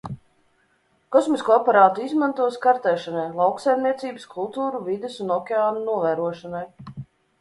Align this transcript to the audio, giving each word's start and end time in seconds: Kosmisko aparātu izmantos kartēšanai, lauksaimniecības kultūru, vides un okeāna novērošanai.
Kosmisko 1.15 1.53
aparātu 1.55 2.07
izmantos 2.07 2.57
kartēšanai, 2.63 3.27
lauksaimniecības 3.41 4.27
kultūru, 4.35 4.83
vides 4.89 5.21
un 5.27 5.35
okeāna 5.37 5.85
novērošanai. 5.93 6.65